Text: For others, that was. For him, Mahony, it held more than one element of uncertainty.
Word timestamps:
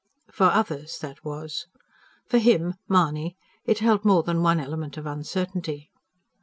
For 0.31 0.45
others, 0.45 0.97
that 0.97 1.23
was. 1.23 1.67
For 2.25 2.39
him, 2.39 2.73
Mahony, 2.87 3.37
it 3.65 3.77
held 3.77 4.03
more 4.03 4.23
than 4.23 4.41
one 4.41 4.59
element 4.59 4.97
of 4.97 5.05
uncertainty. 5.05 5.91